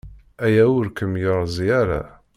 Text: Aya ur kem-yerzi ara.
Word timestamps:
Aya 0.45 0.63
ur 0.79 0.87
kem-yerzi 0.97 1.65
ara. 1.81 2.01